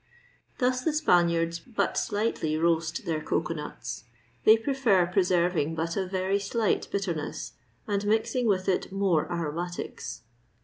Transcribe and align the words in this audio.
Thus 0.57 0.83
the 0.83 0.93
Spaniards 0.93 1.59
but 1.59 1.95
slightly 1.95 2.57
roast 2.57 3.05
their 3.05 3.21
cocoa 3.21 3.53
nuts; 3.53 4.05
they 4.45 4.57
prefer 4.57 5.05
preserving 5.05 5.75
but 5.75 5.95
a 5.95 6.07
very 6.07 6.39
slight 6.39 6.87
bitterness, 6.89 7.53
and 7.87 8.03
mixing 8.07 8.47
with 8.47 8.67
it 8.67 8.91
more 8.91 9.31
aromatics. 9.31 10.23